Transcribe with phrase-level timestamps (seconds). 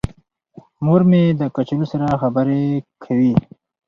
[0.85, 2.61] مور مې د کچالو سره خبرې
[3.03, 3.33] کوي.